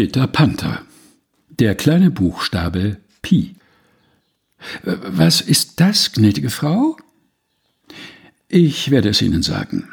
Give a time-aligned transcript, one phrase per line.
[0.00, 0.80] Peter Panther.
[1.50, 3.56] Der kleine Buchstabe Pi.
[4.86, 6.96] Äh, was ist das, gnädige Frau?
[8.48, 9.90] Ich werde es Ihnen sagen.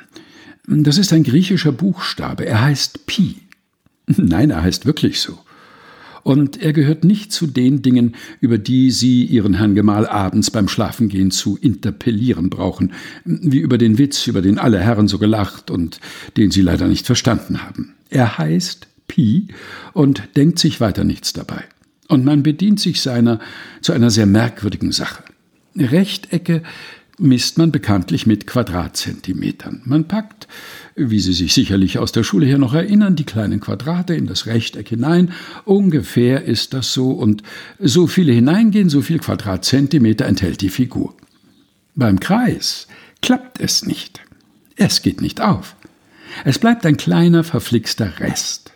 [0.66, 2.46] Das ist ein griechischer Buchstabe.
[2.46, 3.36] Er heißt Pi.
[4.08, 5.40] Nein, er heißt wirklich so.
[6.24, 10.70] Und er gehört nicht zu den Dingen, über die Sie Ihren Herrn Gemahl abends beim
[10.70, 12.94] Schlafengehen zu interpellieren brauchen,
[13.26, 16.00] wie über den Witz, über den alle Herren so gelacht und
[16.38, 17.94] den Sie leider nicht verstanden haben.
[18.10, 19.48] Er heißt Pi
[19.94, 21.64] und denkt sich weiter nichts dabei.
[22.08, 23.40] Und man bedient sich seiner
[23.82, 25.24] zu einer sehr merkwürdigen Sache.
[25.76, 26.64] Rechtecke
[27.20, 29.82] misst man bekanntlich mit Quadratzentimetern.
[29.86, 30.48] Man packt,
[30.96, 34.46] wie Sie sich sicherlich aus der Schule her noch erinnern, die kleinen Quadrate in das
[34.46, 35.32] Rechteck hinein.
[35.66, 37.42] Ungefähr ist das so und
[37.80, 41.16] so viele hineingehen, so viel Quadratzentimeter enthält die Figur.
[41.96, 42.88] Beim Kreis
[43.22, 44.22] klappt es nicht.
[44.76, 45.76] Es geht nicht auf.
[46.46, 48.72] Es bleibt ein kleiner verflixter Rest.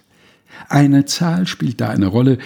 [0.69, 2.37] Eine Zahl spielt da eine Rolle,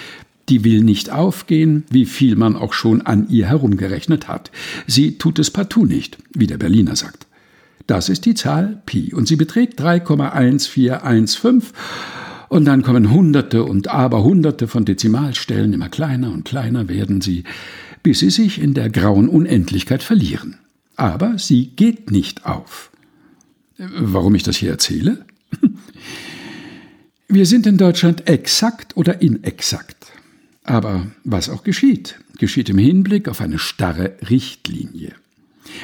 [0.49, 4.51] die will nicht aufgehen, wie viel man auch schon an ihr herumgerechnet hat.
[4.87, 7.25] Sie tut es partout nicht, wie der Berliner sagt.
[7.87, 11.73] Das ist die Zahl Pi und sie beträgt 3,1415
[12.49, 17.43] und dann kommen Hunderte und Aberhunderte von Dezimalstellen, immer kleiner und kleiner werden sie,
[18.03, 20.57] bis sie sich in der grauen Unendlichkeit verlieren.
[20.95, 22.91] Aber sie geht nicht auf.
[23.77, 25.25] Warum ich das hier erzähle?
[27.35, 29.97] Wir sind in Deutschland exakt oder inexakt.
[30.63, 35.11] Aber was auch geschieht, geschieht im Hinblick auf eine starre Richtlinie.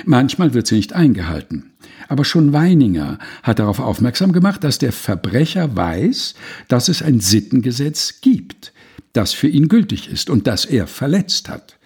[0.06, 1.74] Manchmal wird sie nicht eingehalten.
[2.08, 6.36] Aber schon Weininger hat darauf aufmerksam gemacht, dass der Verbrecher weiß,
[6.70, 8.72] dass es ein Sittengesetz gibt,
[9.12, 11.78] das für ihn gültig ist und das er verletzt hat.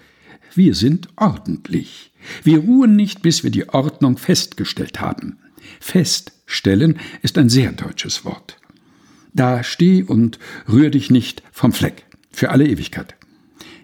[0.54, 2.12] Wir sind ordentlich.
[2.44, 5.40] Wir ruhen nicht, bis wir die Ordnung festgestellt haben.
[5.80, 8.60] Feststellen ist ein sehr deutsches Wort.
[9.36, 12.06] Da steh und rühr dich nicht vom Fleck.
[12.32, 13.16] Für alle Ewigkeit.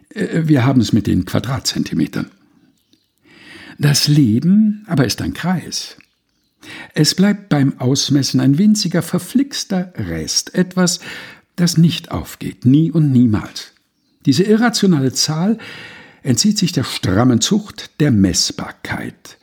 [0.09, 2.31] Äh, wir haben es mit den Quadratzentimetern.
[3.77, 5.97] Das Leben aber ist ein Kreis.
[6.93, 10.99] Es bleibt beim Ausmessen ein winziger, verflixter Rest, etwas,
[11.55, 13.73] das nicht aufgeht, nie und niemals.
[14.25, 15.57] Diese irrationale Zahl
[16.23, 19.37] entzieht sich der strammen Zucht der Messbarkeit.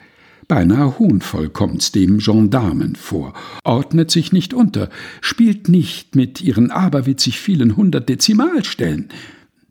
[0.49, 4.89] Beinahe hohnvoll kommt's dem Gendarmen vor, ordnet sich nicht unter,
[5.21, 9.11] spielt nicht mit ihren aberwitzig vielen hundert Dezimalstellen.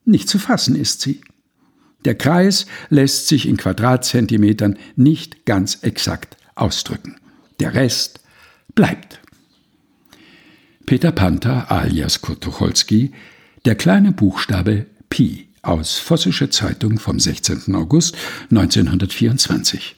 [0.05, 1.21] Nicht zu fassen ist sie.
[2.05, 7.15] Der Kreis lässt sich in Quadratzentimetern nicht ganz exakt ausdrücken.
[7.59, 8.21] Der Rest
[8.75, 9.19] bleibt.
[10.85, 13.11] Peter Panther alias Kurt Tucholsky,
[13.65, 17.73] der kleine Buchstabe Pi aus Vossische Zeitung vom 16.
[17.75, 18.15] August
[18.51, 19.97] 1924.